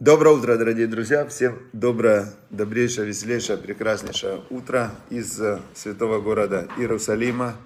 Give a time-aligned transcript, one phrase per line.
[0.00, 1.26] Доброе утро, дорогие друзья!
[1.26, 7.56] Всем доброе, добрейшее, веселейшее, прекраснейшее утро из э, святого города Иерусалима.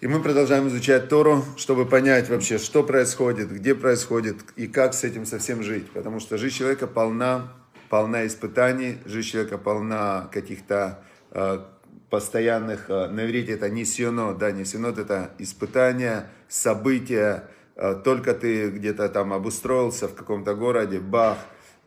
[0.00, 5.04] И мы продолжаем изучать Тору, чтобы понять вообще, что происходит, где происходит и как с
[5.04, 5.88] этим совсем жить.
[5.92, 7.52] Потому что жизнь человека полна,
[7.88, 11.60] полна испытаний, жизнь человека полна каких-то э,
[12.10, 17.44] постоянных, э, на это несено, да, несенот это испытания, события,
[18.04, 21.38] только ты где-то там обустроился в каком-то городе, бах,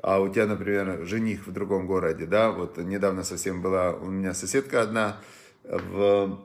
[0.02, 4.34] а у тебя, например, жених в другом городе, да, вот недавно совсем была у меня
[4.34, 5.18] соседка одна,
[5.64, 6.40] в,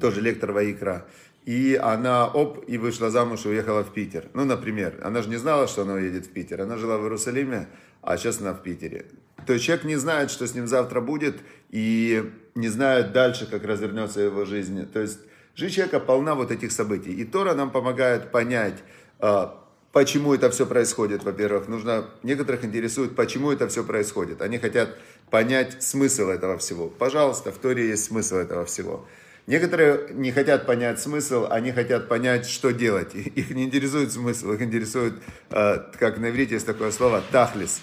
[0.00, 1.06] тоже лектор Ваикра,
[1.44, 4.28] и она, оп, и вышла замуж и уехала в Питер.
[4.34, 7.68] Ну, например, она же не знала, что она уедет в Питер, она жила в Иерусалиме,
[8.02, 9.06] а сейчас она в Питере.
[9.46, 11.38] То есть человек не знает, что с ним завтра будет,
[11.70, 14.84] и не знает дальше, как развернется его жизнь.
[14.92, 15.20] То есть
[15.58, 17.10] Жизнь человека полна вот этих событий.
[17.10, 18.76] И Тора нам помогает понять,
[19.18, 21.66] а, почему это все происходит, во-первых.
[21.66, 24.40] Нужно, некоторых интересует, почему это все происходит.
[24.40, 24.96] Они хотят
[25.30, 26.86] понять смысл этого всего.
[26.86, 29.04] Пожалуйста, в Торе есть смысл этого всего.
[29.48, 33.12] Некоторые не хотят понять смысл, они хотят понять, что делать.
[33.16, 35.14] Их не интересует смысл, их интересует,
[35.50, 37.80] а, как на иврите есть такое слово, тахлис.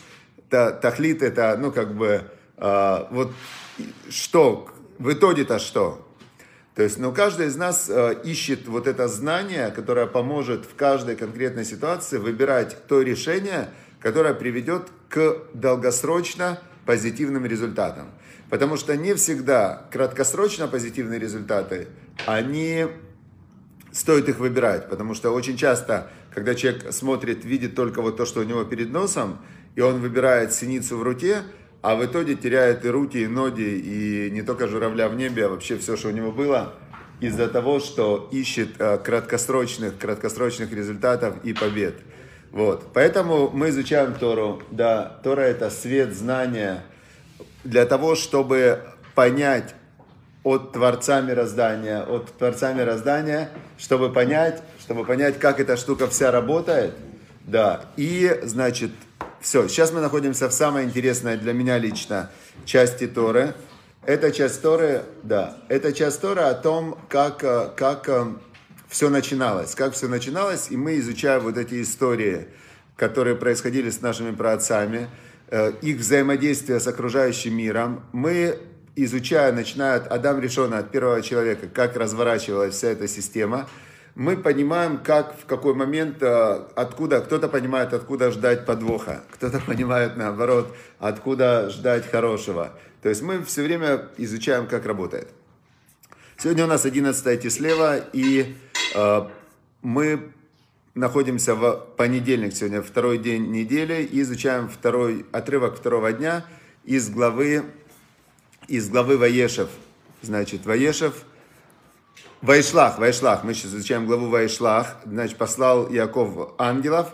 [0.50, 2.22] Тахлит это, ну, как бы,
[2.56, 3.34] а, вот
[4.10, 6.06] что, в итоге-то что?
[6.76, 11.16] То есть, ну, каждый из нас э, ищет вот это знание, которое поможет в каждой
[11.16, 13.70] конкретной ситуации выбирать то решение,
[14.02, 18.12] которое приведет к долгосрочно позитивным результатам.
[18.50, 21.88] Потому что не всегда краткосрочно позитивные результаты,
[22.26, 22.88] они
[23.94, 28.42] стоит их выбирать, потому что очень часто, когда человек смотрит, видит только вот то, что
[28.42, 29.40] у него перед носом,
[29.76, 31.44] и он выбирает синицу в руке,
[31.86, 35.50] а в итоге теряет и руки, и ноги, и не только журавля в небе, а
[35.50, 36.74] вообще все, что у него было,
[37.22, 41.94] из-за того, что ищет э, краткосрочных, краткосрочных результатов и побед.
[42.50, 42.88] Вот.
[42.92, 44.64] Поэтому мы изучаем Тору.
[44.72, 46.84] Да, Тора это свет, знания,
[47.64, 48.82] для того, чтобы
[49.14, 49.76] понять
[50.44, 56.96] от Творца мироздания, от Творца мироздания, чтобы понять, чтобы понять, как эта штука вся работает,
[57.44, 58.90] да, и, значит,
[59.46, 62.32] все, сейчас мы находимся в самой интересной для меня лично
[62.66, 63.54] части Торы.
[64.04, 68.26] Это часть Торы, да, это часть Торы о том, как, э, как э,
[68.90, 72.48] все начиналось, как все начиналось, и мы изучаем вот эти истории,
[72.96, 75.10] которые происходили с нашими праотцами,
[75.50, 78.04] э, их взаимодействие с окружающим миром.
[78.14, 78.58] Мы,
[78.96, 83.70] изучая, начиная от Адам Решона, от первого человека, как разворачивалась вся эта система–
[84.16, 90.16] мы понимаем, как, в какой момент, э, откуда, кто-то понимает, откуда ждать подвоха, кто-то понимает,
[90.16, 92.72] наоборот, откуда ждать хорошего.
[93.02, 95.28] То есть мы все время изучаем, как работает.
[96.38, 98.56] Сегодня у нас 11 Тислева, и
[98.96, 99.22] э,
[99.82, 100.32] мы
[100.94, 106.46] находимся в понедельник, сегодня второй день недели, и изучаем второй отрывок второго дня
[106.86, 107.66] из главы,
[108.70, 109.70] из главы Ваешев.
[110.22, 111.26] Значит, Ваешев–
[112.46, 117.08] Вайшлах, Вайшлах, мы сейчас изучаем главу Вайшлах, значит, послал Яков ангелов,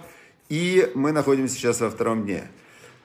[0.50, 2.52] и мы находимся сейчас во втором дне.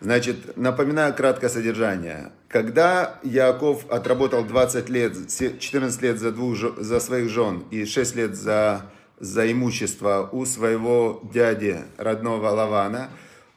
[0.00, 2.32] Значит, напоминаю краткое содержание.
[2.48, 8.34] Когда Яков отработал 20 лет, 14 лет за, двух, за своих жен и 6 лет
[8.34, 13.08] за, за имущество у своего дяди, родного Лавана,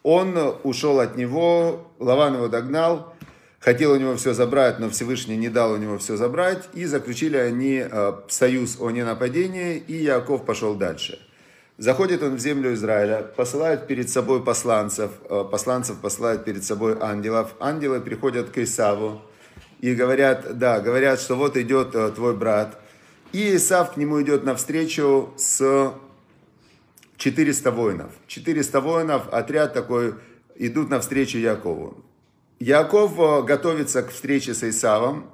[0.04, 3.16] он ушел от него, Лаван его догнал,
[3.60, 7.38] хотел у него все забрать, но Всевышний не дал у него все забрать, и заключили
[7.38, 11.20] они э, союз о ненападении, и Яков пошел дальше.
[11.78, 17.56] Заходит он в землю Израиля, посылает перед собой посланцев, э, посланцев посылает перед собой ангелов,
[17.60, 19.22] ангелы приходят к Исаву
[19.80, 22.80] и говорят, да, говорят, что вот идет э, твой брат,
[23.32, 25.94] и Исав к нему идет навстречу с
[27.18, 28.12] 400 воинов.
[28.28, 30.16] 400 воинов, отряд такой,
[30.56, 32.04] идут навстречу Якову.
[32.60, 35.32] Яков э, готовится к встрече с Исавом,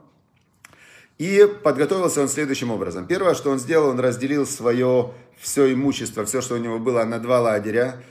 [1.17, 3.07] и подготовился он следующим образом.
[3.07, 7.19] Первое, что он сделал, он разделил свое все имущество, все, что у него было, на
[7.19, 8.01] два лагеря,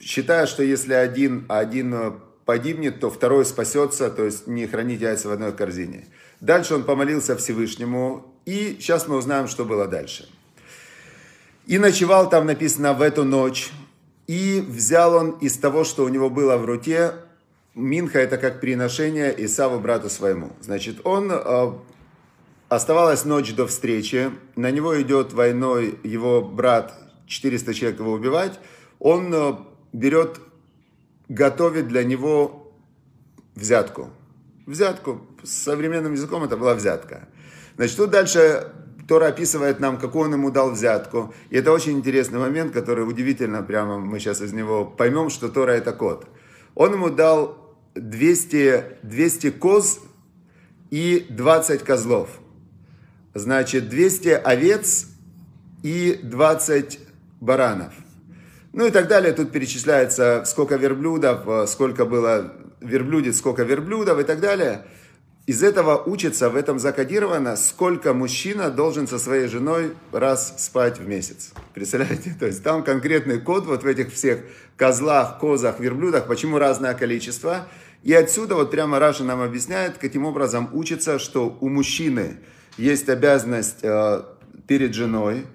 [0.00, 2.12] считая, что если один, один э,
[2.44, 6.06] погибнет, то второй спасется, то есть не хранить яйца в одной корзине.
[6.40, 10.28] Дальше он помолился Всевышнему, и сейчас мы узнаем, что было дальше.
[11.66, 13.70] И ночевал там написано в эту ночь,
[14.26, 17.12] и взял он из того, что у него было в руке,
[17.78, 20.50] Минха это как приношение Исаву брату своему.
[20.60, 21.72] Значит, он э,
[22.68, 26.92] оставалась ночь до встречи, на него идет войной его брат,
[27.26, 28.58] 400 человек его убивать,
[28.98, 29.54] он э,
[29.92, 30.40] берет,
[31.28, 32.72] готовит для него
[33.54, 34.10] взятку.
[34.66, 37.28] Взятку, современным языком это была взятка.
[37.76, 38.72] Значит, тут дальше
[39.06, 41.32] Тора описывает нам, какую он ему дал взятку.
[41.48, 45.70] И это очень интересный момент, который удивительно, прямо мы сейчас из него поймем, что Тора
[45.70, 46.26] это код.
[46.74, 47.67] Он ему дал
[48.00, 50.00] 200, 200 коз
[50.90, 52.30] и 20 козлов.
[53.34, 55.06] Значит, 200 овец
[55.82, 56.98] и 20
[57.40, 57.92] баранов.
[58.72, 59.32] Ну и так далее.
[59.32, 64.84] Тут перечисляется, сколько верблюдов, сколько было верблюдец, сколько верблюдов и так далее.
[65.46, 71.08] Из этого учится, в этом закодировано, сколько мужчина должен со своей женой раз спать в
[71.08, 71.52] месяц.
[71.72, 72.36] Представляете?
[72.38, 74.40] То есть там конкретный код вот в этих всех
[74.76, 77.66] козлах, козах, верблюдах, почему разное количество.
[78.02, 82.38] И отсюда вот прямо Раша нам объясняет, каким образом учится, что у мужчины
[82.76, 84.22] есть обязанность э,
[84.66, 85.46] перед женой.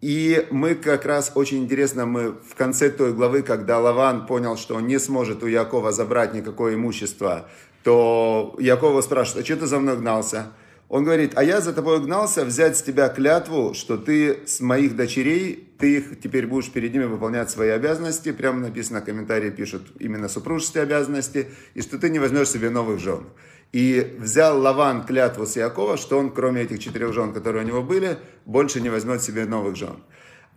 [0.00, 4.76] И мы как раз, очень интересно, мы в конце той главы, когда Лаван понял, что
[4.76, 7.48] он не сможет у Якова забрать никакое имущество,
[7.82, 10.52] то Якова спрашивает, а что ты за мной гнался?
[10.88, 14.96] Он говорит, а я за тобой гнался взять с тебя клятву, что ты с моих
[14.96, 18.32] дочерей, ты их теперь будешь перед ними выполнять свои обязанности.
[18.32, 23.24] Прямо написано, комментарии пишут именно супружеские обязанности, и что ты не возьмешь себе новых жен.
[23.72, 27.82] И взял Лаван клятву с Якова, что он, кроме этих четырех жен, которые у него
[27.82, 29.98] были, больше не возьмет себе новых жен.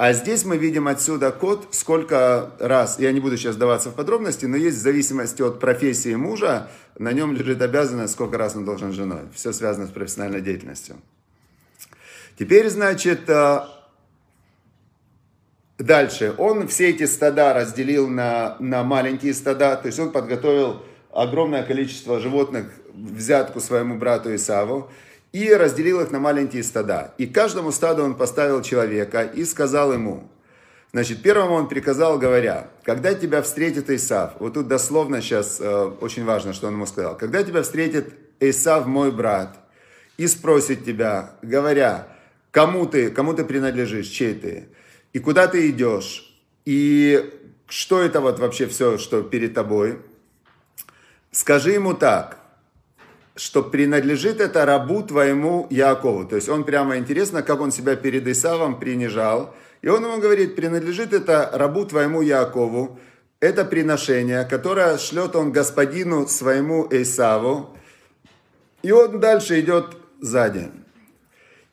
[0.02, 4.48] А здесь мы видим отсюда код, сколько раз, я не буду сейчас даваться в подробности,
[4.48, 8.94] но есть в зависимости от профессии мужа, на нем лежит обязанность, сколько раз он должен
[8.94, 9.20] женой.
[9.36, 10.96] Все связано с профессиональной деятельностью.
[12.36, 13.60] Теперь, значит, э,
[15.78, 16.34] дальше.
[16.40, 20.82] Он все эти стада разделил на, на маленькие стада, то есть он подготовил
[21.14, 24.90] огромное количество животных взятку своему брату Исаву
[25.32, 27.14] и разделил их на маленькие стада.
[27.18, 30.30] И каждому стаду он поставил человека и сказал ему,
[30.92, 36.26] значит, первому он приказал, говоря, когда тебя встретит Исав, вот тут дословно сейчас э, очень
[36.26, 39.58] важно, что он ему сказал, когда тебя встретит Исав, мой брат,
[40.18, 42.08] и спросит тебя, говоря,
[42.52, 44.68] кому ты, кому ты принадлежишь, чей ты,
[45.14, 50.00] и куда ты идешь, и что это вот вообще все, что перед тобой,
[51.32, 52.41] скажи ему так,
[53.42, 56.26] что принадлежит это рабу твоему Якову.
[56.26, 59.56] То есть он прямо интересно, как он себя перед Исавом принижал.
[59.82, 63.00] И он ему говорит, принадлежит это рабу твоему Якову.
[63.40, 67.76] Это приношение, которое шлет он господину своему Исаву.
[68.84, 70.70] И он дальше идет сзади.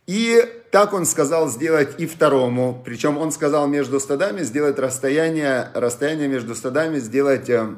[0.07, 2.81] И так он сказал сделать и второму.
[2.83, 7.75] Причем он сказал между стадами сделать расстояние, расстояние между стадами сделать, э,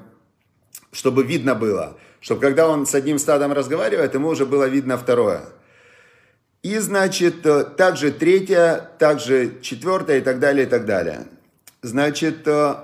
[0.93, 5.45] чтобы видно было чтобы когда он с одним стадом разговаривает, ему уже было видно второе.
[6.63, 11.27] И, значит, э, также третье, также четвертое и так далее, и так далее.
[11.81, 12.75] Значит, э,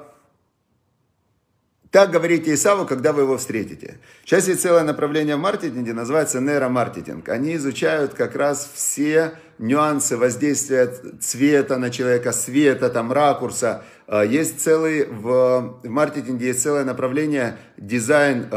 [1.91, 3.99] так говорите Исаву, когда вы его встретите.
[4.25, 7.29] Сейчас есть целое направление в маркетинге, называется нейромаркетинг.
[7.29, 13.85] Они изучают как раз все нюансы воздействия цвета на человека, света, там, ракурса.
[14.07, 18.49] Э, есть целый, в, в маркетинге есть целое направление дизайн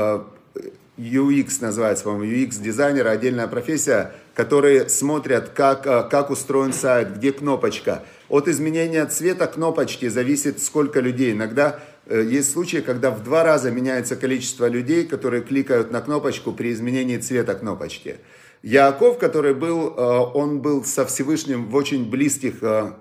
[1.00, 8.04] UX называется, по-моему, UX-дизайнер, отдельная профессия, которые смотрят, как, э, как устроен сайт, где кнопочка.
[8.28, 11.32] От изменения цвета кнопочки зависит, сколько людей.
[11.32, 16.52] Иногда э, есть случаи, когда в два раза меняется количество людей, которые кликают на кнопочку
[16.52, 18.18] при изменении цвета кнопочки.
[18.64, 20.02] Яков, который был, э,
[20.34, 22.56] он был со Всевышним в очень близких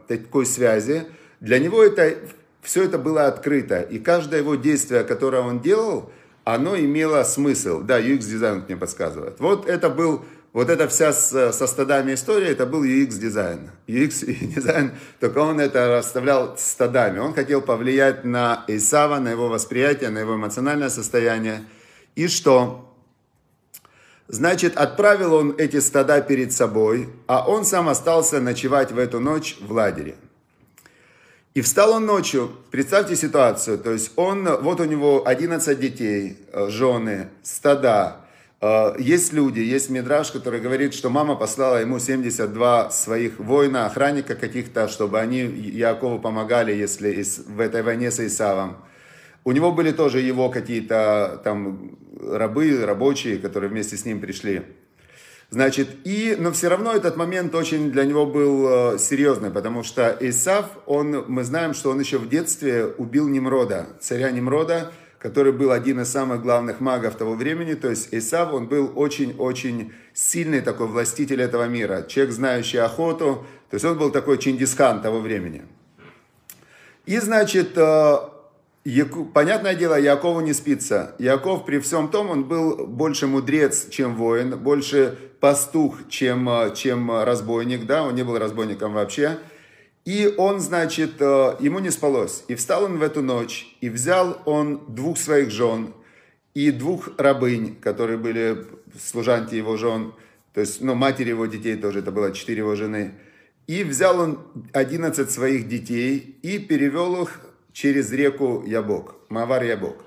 [0.07, 1.07] такой связи,
[1.41, 2.15] для него это,
[2.63, 3.81] все это было открыто.
[3.81, 6.11] И каждое его действие, которое он делал,
[6.45, 7.83] оно имело смысл.
[7.83, 9.39] Да, UX-дизайн мне подсказывает.
[9.39, 10.25] Вот это был,
[10.59, 13.71] вот эта вся с, со стадами история, это был UX-дизайн.
[13.87, 17.21] UX-дизайн, только он это расставлял стадами.
[17.21, 21.65] Он хотел повлиять на Исава, на его восприятие, на его эмоциональное состояние.
[22.17, 22.93] И что?
[24.27, 29.59] Значит, отправил он эти стада перед собой, а он сам остался ночевать в эту ночь
[29.61, 30.17] в лагере.
[31.55, 36.69] И встал он ночью, представьте ситуацию, то есть он, вот у него 11 детей, э,
[36.69, 38.28] жены, стада, э,
[38.99, 44.89] есть люди, есть Мидраж, который говорит, что мама послала ему 72 своих воина, охранника каких-то,
[44.89, 48.79] чтобы они Якову помогали, если в этой войне с Исавом.
[49.45, 54.63] У него были тоже его какие-то там рабы, рабочие, которые вместе с ним пришли.
[55.51, 60.15] Значит, и, но все равно этот момент очень для него был э, серьезный, потому что
[60.21, 65.73] Исав, он, мы знаем, что он еще в детстве убил Немрода, царя Немрода, который был
[65.73, 67.75] один из самых главных магов того времени.
[67.75, 73.47] То есть Исав, он был очень-очень сильный такой властитель этого мира, человек, знающий охоту.
[73.71, 75.63] То есть он был такой Чингисхан того времени.
[77.07, 78.17] И, значит, э,
[79.35, 81.15] Понятное дело, Якову не спится.
[81.19, 87.85] Яков при всем том, он был больше мудрец, чем воин, больше пастух, чем, чем разбойник,
[87.85, 89.39] да, он не был разбойником вообще.
[90.05, 92.45] И он, значит, ему не спалось.
[92.49, 95.93] И встал он в эту ночь, и взял он двух своих жен
[96.55, 98.65] и двух рабынь, которые были
[98.99, 100.13] служанки его жен,
[100.59, 103.15] то есть, ну, матери его детей тоже, это было четыре его жены.
[103.69, 104.41] И взял он
[104.73, 107.41] одиннадцать своих детей и перевел их
[107.73, 110.05] через реку Ябок, Мавар Ябок.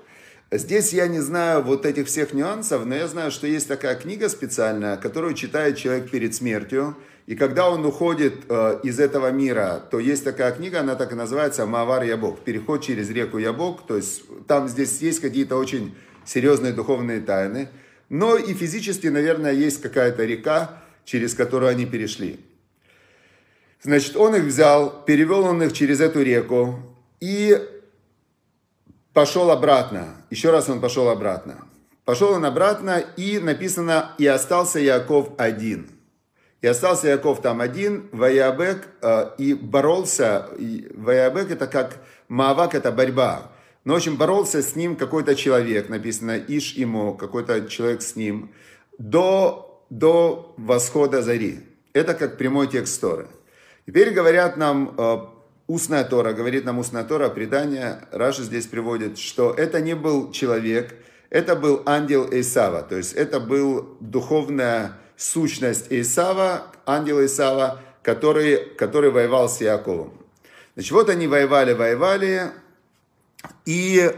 [0.54, 4.28] Здесь я не знаю вот этих всех нюансов, но я знаю, что есть такая книга
[4.28, 6.94] специальная, которую читает человек перед смертью.
[7.26, 11.14] И когда он уходит э, из этого мира, то есть такая книга, она так и
[11.14, 13.86] называется «Мавар Ябок», «Переход через реку Ябок».
[13.86, 15.94] То есть там здесь есть какие-то очень
[16.26, 17.70] серьезные духовные тайны.
[18.10, 22.40] Но и физически, наверное, есть какая-то река, через которую они перешли.
[23.80, 26.78] Значит, он их взял, перевел он их через эту реку
[27.20, 27.58] и
[29.14, 30.18] пошел обратно.
[30.32, 31.66] Еще раз он пошел обратно.
[32.06, 35.90] Пошел он обратно, и написано, и остался Яков один.
[36.62, 40.48] И остался Яков там один, Ваябек, э, и боролся.
[40.94, 41.98] Ваябек это как
[42.28, 43.52] Маавак, это борьба.
[43.84, 48.54] Но, в общем, боролся с ним какой-то человек, написано Иш ему, какой-то человек с ним,
[48.96, 51.60] до, до восхода зари.
[51.92, 53.26] Это как прямой текст Торы.
[53.86, 55.18] Теперь говорят нам э,
[55.72, 60.94] устная Тора, говорит нам устная Тора, предание, Раша здесь приводит, что это не был человек,
[61.30, 69.10] это был ангел Исава, то есть это был духовная сущность Исава, ангел Исава, который, который
[69.10, 70.12] воевал с Яковом.
[70.74, 72.50] Значит, вот они воевали, воевали,
[73.64, 74.12] и,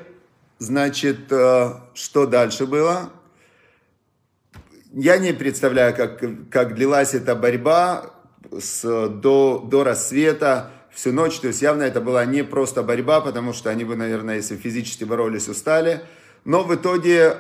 [0.58, 3.10] значит, э, что дальше было?
[4.92, 6.20] Я не представляю, как,
[6.50, 8.10] как длилась эта борьба
[8.58, 11.38] с, до, до рассвета всю ночь.
[11.40, 15.04] То есть явно это была не просто борьба, потому что они бы, наверное, если физически
[15.04, 16.02] боролись, устали.
[16.44, 17.38] Но в итоге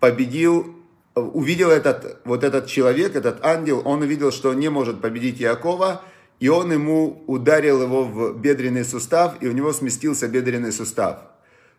[0.00, 0.76] победил,
[1.14, 6.02] увидел этот, вот этот человек, этот ангел, он увидел, что он не может победить Якова,
[6.40, 11.18] и он ему ударил его в бедренный сустав, и у него сместился бедренный сустав.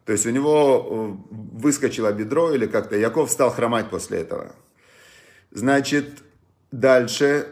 [0.05, 4.55] То есть у него э, выскочило бедро, или как-то Яков стал хромать после этого.
[5.51, 6.19] Значит,
[6.71, 7.47] дальше.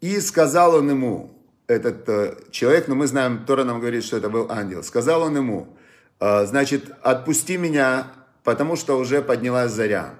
[0.00, 1.37] И сказал он ему,
[1.68, 4.82] этот э, человек, но мы знаем, Тора нам говорит, что это был ангел.
[4.82, 5.76] Сказал он ему,
[6.18, 8.08] «Э, значит, отпусти меня,
[8.42, 10.14] потому что уже поднялась заря.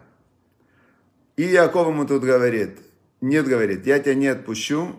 [1.36, 2.78] И Яков ему тут говорит,
[3.20, 4.96] нет, говорит, я тебя не отпущу,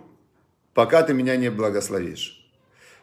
[0.74, 2.36] пока ты меня не благословишь.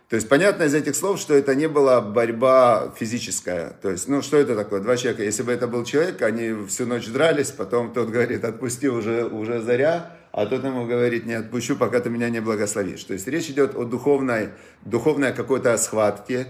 [0.09, 3.77] То есть понятно из этих слов, что это не была борьба физическая.
[3.83, 4.81] То есть, ну что это такое?
[4.81, 5.25] Два человека.
[5.25, 9.61] Если бы это был человек, они всю ночь дрались, потом тот говорит, отпусти уже, уже
[9.61, 13.03] заря, а тот ему говорит, не отпущу, пока ты меня не благословишь.
[13.05, 14.51] То есть речь идет о духовной,
[14.85, 16.49] духовной какой-то схватке.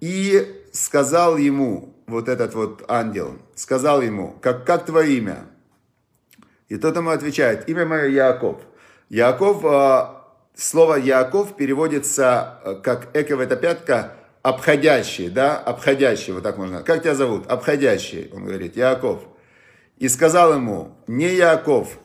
[0.00, 5.46] И сказал ему, вот этот вот ангел, сказал ему, как, как твое имя?
[6.68, 8.60] И тот ему отвечает, имя мое Яков.
[9.08, 14.12] Яков а, слово Яков переводится э, как эко это пятка,
[14.42, 16.82] обходящий, да, обходящий, вот так можно.
[16.82, 17.46] Как тебя зовут?
[17.46, 19.22] Обходящий, он говорит, Яков.
[19.96, 21.98] И сказал ему, не Яков,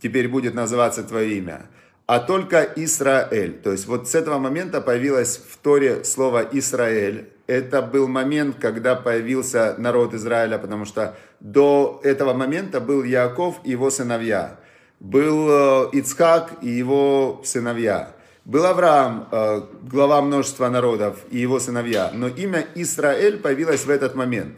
[0.00, 1.66] теперь будет называться твое имя,
[2.06, 3.52] а только Израиль.
[3.62, 7.28] То есть вот с этого момента появилось в Торе слово Израиль.
[7.46, 13.70] Это был момент, когда появился народ Израиля, потому что до этого момента был Яков и
[13.70, 14.58] его сыновья
[15.00, 18.12] был э, Ицхак и его сыновья.
[18.44, 22.10] Был Авраам, э, глава множества народов, и его сыновья.
[22.14, 24.56] Но имя Израиль появилось в этот момент.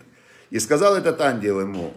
[0.50, 1.92] И сказал этот ангел ему,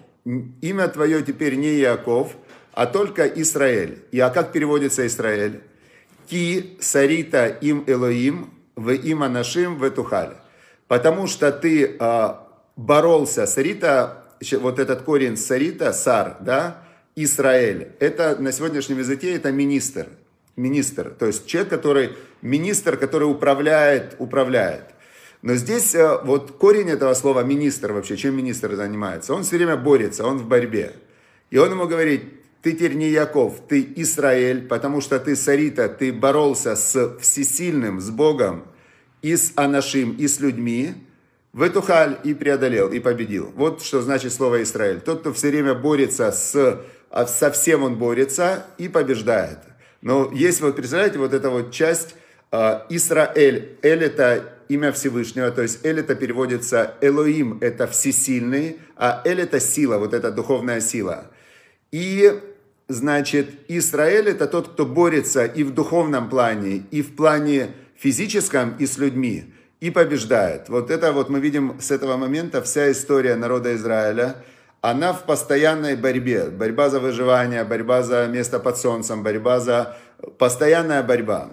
[0.61, 2.35] имя твое теперь не Яков,
[2.73, 3.99] а только Израиль.
[4.11, 5.61] И а как переводится Израиль?
[6.27, 10.35] Ки сарита им Элоим, в има нашим в Этухаль.
[10.87, 12.29] Потому что ты э,
[12.75, 14.23] боролся, сарита,
[14.59, 16.83] вот этот корень сарита, сар, да,
[17.15, 17.89] Израиль.
[17.99, 20.07] Это на сегодняшнем языке это министр.
[20.55, 21.11] Министр.
[21.11, 22.11] То есть человек, который,
[22.41, 24.85] министр, который управляет, управляет.
[25.41, 29.33] Но здесь э, вот корень этого слова министр вообще, чем министр занимается?
[29.33, 30.93] Он все время борется, он в борьбе.
[31.49, 36.11] И он ему говорит, ты теперь не Яков, ты Израиль, потому что ты Сарита, ты
[36.11, 38.63] боролся с всесильным, с Богом,
[39.21, 40.93] и с Анашим, и с людьми,
[41.51, 43.51] в Этухаль и преодолел, и победил.
[43.55, 45.01] Вот что значит слово Израиль.
[45.01, 46.81] Тот, кто все время борется с
[47.13, 49.59] а со всем он борется и побеждает.
[50.01, 52.15] Но есть, вот представляете, вот эта вот часть
[52.51, 53.77] а, Исраэль.
[53.83, 59.59] Эль это имя Всевышнего, то есть Эль это переводится Элоим, это всесильный, а Эль это
[59.59, 61.25] сила, вот эта духовная сила.
[61.91, 62.33] И,
[62.93, 68.85] значит, Израиль это тот, кто борется и в духовном плане, и в плане физическом, и
[68.85, 70.69] с людьми, и побеждает.
[70.69, 74.35] Вот это вот мы видим с этого момента вся история народа Израиля–
[74.83, 76.49] она в постоянной борьбе.
[76.49, 79.97] Борьба за выживание, борьба за место под солнцем, борьба за...
[80.37, 81.51] Постоянная борьба.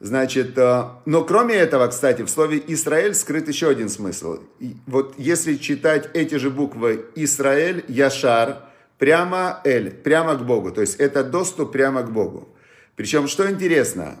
[0.00, 4.38] Значит, э, но кроме этого, кстати, в слове Израиль скрыт еще один смысл.
[4.86, 8.56] Вот если читать эти же буквы Израиль, Яшар,
[9.00, 10.70] прямо Эль, прямо к Богу.
[10.70, 12.48] То есть это доступ прямо к Богу.
[12.94, 14.20] Причем, что интересно,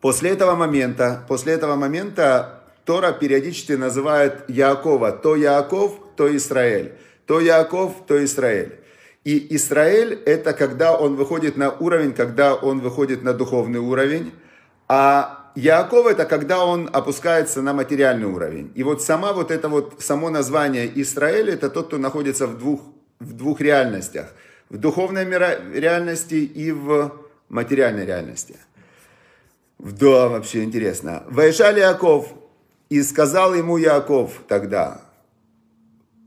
[0.00, 6.92] после этого момента, после этого момента Тора периодически называет Яакова то Яаков, то Израиль.
[7.26, 8.72] То Яаков, то Израиль.
[9.24, 14.32] И Израиль это когда он выходит на уровень, когда он выходит на духовный уровень.
[14.88, 18.72] А Яаков это когда он опускается на материальный уровень.
[18.74, 22.80] И вот сама вот это вот, само название Израиль, это тот, кто находится в двух,
[23.22, 24.32] в двух реальностях.
[24.68, 27.12] В духовной реальности и в
[27.48, 28.56] материальной реальности.
[29.78, 31.24] Да, вообще интересно.
[31.26, 32.32] Вайшали Яков,
[32.92, 35.00] и сказал ему Яков тогда,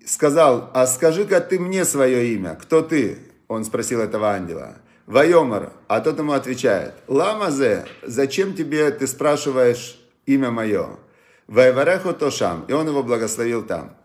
[0.04, 3.20] сказал, а скажи-ка ты мне свое имя, кто ты?
[3.48, 4.78] Он спросил этого ангела.
[5.06, 10.98] Вайомар, а тот ему отвечает, Ламазе, зачем тебе ты спрашиваешь имя мое?
[11.46, 13.96] Вайвареху Тошам, и он его благословил там.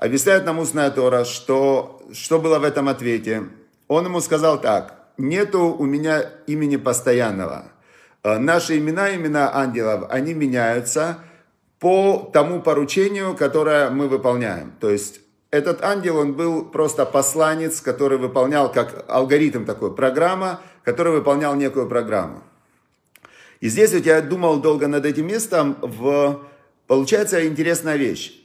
[0.00, 3.42] Объясняет нам устная Тора, что, что было в этом ответе.
[3.86, 7.64] Он ему сказал так, нету у меня имени постоянного.
[8.22, 11.18] Э, наши имена, имена ангелов, они меняются,
[11.78, 14.72] по тому поручению, которое мы выполняем.
[14.80, 21.12] То есть этот ангел, он был просто посланец, который выполнял как алгоритм такой, программа, который
[21.12, 22.42] выполнял некую программу.
[23.60, 26.40] И здесь вот я думал долго над этим местом, в...
[26.86, 28.40] получается интересная вещь.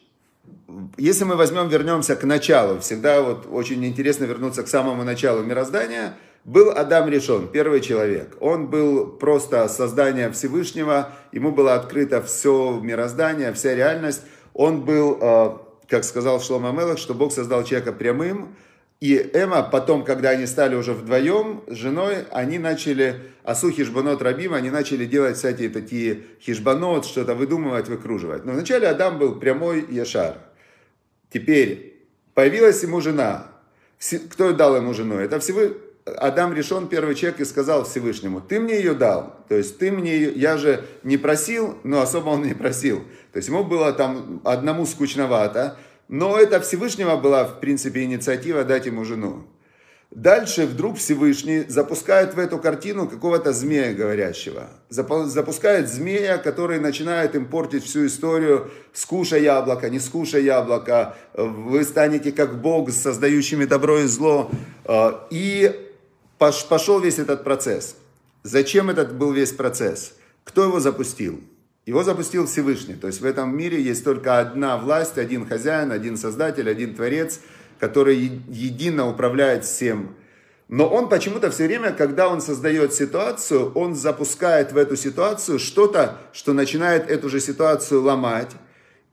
[0.97, 6.17] Если мы возьмем, вернемся к началу, всегда вот очень интересно вернуться к самому началу мироздания–
[6.45, 8.37] был Адам решен, первый человек.
[8.39, 14.21] Он был просто создание Всевышнего, ему было открыто все мироздание, вся реальность.
[14.53, 18.55] Он был, э, как сказал Шлома Мелах, что Бог создал человека прямым,
[19.01, 24.53] и Эма потом, когда они стали уже вдвоем с женой, они начали, асу хижбанот рабим,
[24.53, 28.45] они начали делать всякие такие хижбанот, что-то выдумывать, выкруживать.
[28.45, 30.37] Но вначале Адам был прямой Яшар.
[31.29, 33.51] Теперь появилась ему жена.
[34.29, 35.15] Кто дал ему жену?
[35.15, 39.43] Это Всевышний Адам решен, первый человек, и сказал Всевышнему, ты мне ее дал.
[39.49, 42.99] То есть ты мне ее, я же не просил, но особо он не просил.
[43.33, 48.85] То есть ему было там одному скучновато, но это Всевышнего была, в принципе, инициатива дать
[48.85, 49.43] ему жену.
[50.11, 54.69] Дальше вдруг Всевышний запускает в эту картину какого-то змея говорящего.
[54.87, 58.71] Запускает змея, который начинает им портить всю историю.
[58.93, 61.17] Скушай яблоко, не скушай яблоко.
[61.33, 64.51] Вы станете как Бог с создающими добро и зло.
[65.31, 65.89] И
[66.37, 67.97] пошел весь этот процесс.
[68.43, 70.13] Зачем этот был весь процесс?
[70.45, 71.41] Кто его запустил?
[71.85, 72.95] Его запустил Всевышний.
[72.95, 77.39] То есть в этом мире есть только одна власть, один хозяин, один создатель, один творец,
[77.79, 80.15] который едино управляет всем.
[80.67, 86.17] Но он почему-то все время, когда он создает ситуацию, он запускает в эту ситуацию что-то,
[86.33, 88.51] что начинает эту же ситуацию ломать.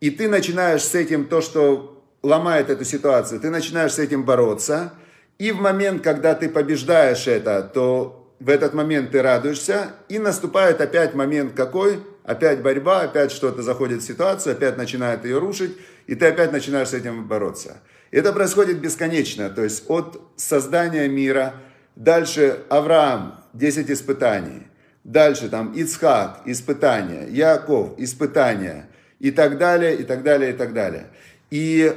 [0.00, 4.94] И ты начинаешь с этим, то, что ломает эту ситуацию, ты начинаешь с этим бороться.
[5.38, 10.80] И в момент, когда ты побеждаешь это, то в этот момент ты радуешься, и наступает
[10.80, 11.98] опять момент какой?
[12.24, 16.88] Опять борьба, опять что-то заходит в ситуацию, опять начинает ее рушить, и ты опять начинаешь
[16.88, 17.78] с этим бороться.
[18.10, 21.54] И это происходит бесконечно, то есть от создания мира,
[21.96, 24.68] дальше Авраам, 10 испытаний,
[25.02, 31.06] дальше там Ицхак, испытания, Яков, испытания, и так далее, и так далее, и так далее.
[31.50, 31.94] И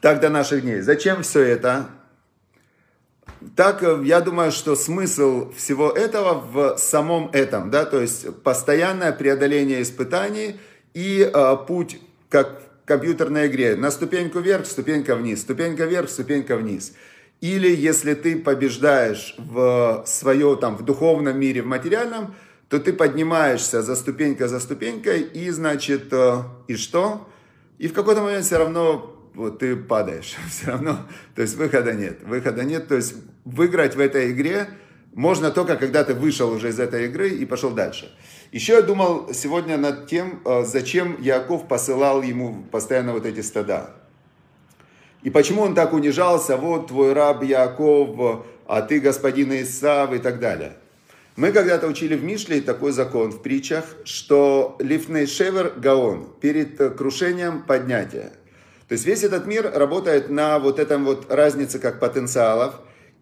[0.00, 0.80] так до наших дней.
[0.80, 1.86] Зачем все это?
[3.56, 9.12] Так э, я думаю, что смысл всего этого в самом этом, да, то есть постоянное
[9.12, 10.56] преодоление испытаний
[10.94, 16.56] и э, путь, как в компьютерной игре, на ступеньку вверх, ступенька вниз, ступенька вверх, ступенька
[16.56, 16.92] вниз.
[17.40, 22.34] Или если ты побеждаешь в свое, там, в духовном мире, в материальном,
[22.68, 27.28] то ты поднимаешься за ступенька за ступенькой, и, значит, э, и что?
[27.78, 30.98] И в какой-то момент все равно вот ты падаешь, все равно,
[31.34, 34.68] то есть выхода нет, выхода нет, то есть выиграть в этой игре
[35.14, 38.10] можно только, когда ты вышел уже из этой игры и пошел дальше.
[38.50, 43.90] Еще я думал сегодня над тем, э, зачем Яков посылал ему постоянно вот эти стада.
[45.22, 50.40] И почему он так унижался, вот твой раб Яков, а ты господин Исав и так
[50.40, 50.76] далее.
[51.36, 57.62] Мы когда-то учили в Мишле такой закон в притчах, что лифней шевер гаон, перед крушением
[57.62, 58.32] поднятия.
[58.88, 62.74] То есть весь этот мир работает на вот этом вот разнице как потенциалов.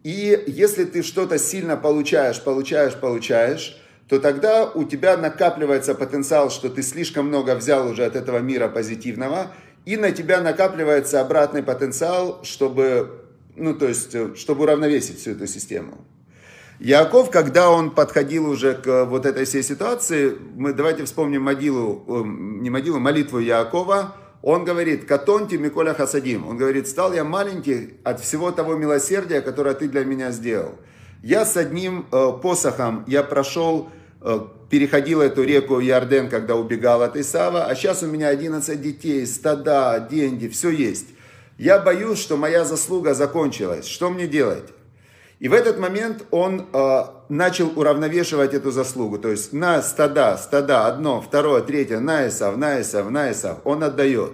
[0.03, 3.77] И если ты что-то сильно получаешь, получаешь, получаешь,
[4.09, 8.69] то тогда у тебя накапливается потенциал, что ты слишком много взял уже от этого мира
[8.69, 9.53] позитивного,
[9.85, 13.23] и на тебя накапливается обратный потенциал, чтобы,
[13.57, 16.05] ну, то есть, э, чтобы уравновесить всю эту систему.
[16.81, 22.23] Яков, когда он подходил уже к вот этой всей ситуации, мы давайте вспомним могилу, э,
[22.27, 26.49] не могилу, молитву Якова, он говорит, «Катонти Миколя Хасадим».
[26.49, 30.77] Он говорит, «Стал я маленький от всего того милосердия, которое ты для меня сделал».
[31.23, 33.91] Я с одним э, посохом, я прошел,
[34.23, 39.27] э, переходил эту реку Ярден, когда убегал от Исава, а сейчас у меня 11 детей,
[39.27, 41.09] стада, деньги, все есть.
[41.59, 43.87] Я боюсь, что моя заслуга закончилась.
[43.87, 44.65] Что мне делать?
[45.41, 49.19] И в этот момент он э, начал уравновешивать эту заслугу.
[49.19, 53.83] То есть на стада, стада, одно, второе, третье, на Исав, на Исав, на Исав, он
[53.83, 54.33] отдает.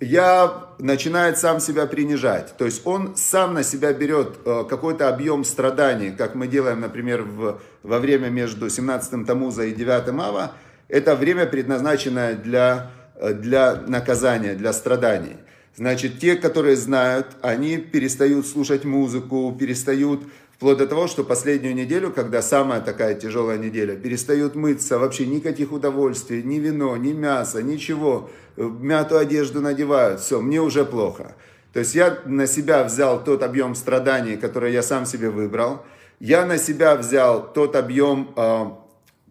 [0.00, 2.56] Я начинает сам себя принижать.
[2.56, 7.22] То есть он сам на себя берет э, какой-то объем страданий, как мы делаем, например,
[7.22, 10.52] в, во время между 17 Тамуза и 9 Ава.
[10.88, 15.38] Это время предназначенное для, э, для наказания, для страданий.
[15.76, 20.22] Значит, те, которые знают, они перестают слушать музыку, перестают,
[20.56, 25.72] вплоть до того, что последнюю неделю, когда самая такая тяжелая неделя, перестают мыться, вообще никаких
[25.72, 31.36] удовольствий, ни вино, ни мясо, ничего, мятую одежду надевают, все, мне уже плохо.
[31.74, 35.84] То есть я на себя взял тот объем страданий, который я сам себе выбрал,
[36.20, 38.64] я на себя взял тот объем, э,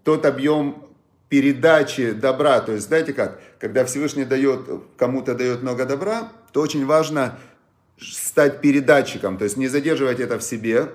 [0.04, 0.86] тот объем
[1.30, 2.60] передачи добра.
[2.60, 4.62] То есть, знаете как, когда Всевышний дает,
[4.98, 7.38] кому-то дает много добра, то очень важно
[8.00, 10.90] стать передатчиком, то есть не задерживать это в себе.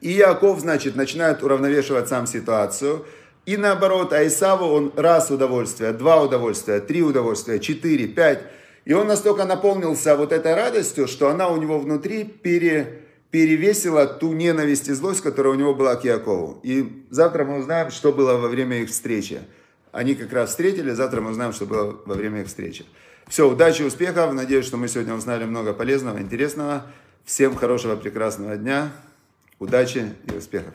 [0.00, 3.06] И Яков, значит, начинает уравновешивать сам ситуацию.
[3.46, 8.40] И наоборот, Аисаву он раз удовольствие, два удовольствия, три удовольствия, четыре, пять.
[8.84, 14.34] И он настолько наполнился вот этой радостью, что она у него внутри пере, перевесила ту
[14.34, 16.60] ненависть и злость, которая у него была к Якову.
[16.62, 19.40] И завтра мы узнаем, что было во время их встречи.
[19.90, 22.84] Они как раз встретили, завтра мы узнаем, что было во время их встречи.
[23.26, 24.34] Все, удачи, успехов.
[24.34, 26.86] Надеюсь, что мы сегодня узнали много полезного, интересного.
[27.24, 28.92] Всем хорошего, прекрасного дня.
[29.58, 30.74] Удачи и успехов.